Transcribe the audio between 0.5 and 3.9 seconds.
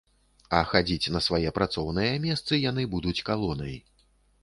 А хадзіць на свае працоўныя месцы яны будуць калонай.